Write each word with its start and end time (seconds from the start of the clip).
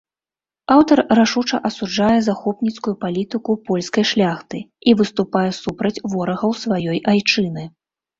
Аўтар 0.75 0.99
рашуча 1.17 1.57
асуджае 1.69 2.15
захопніцкую 2.29 2.93
палітыку 3.05 3.51
польскай 3.71 4.07
шляхты 4.13 4.63
і 4.93 4.95
выступае 5.03 5.45
супраць 5.59 6.03
ворагаў 6.15 6.57
сваёй 6.63 6.97
айчыны. 7.13 7.63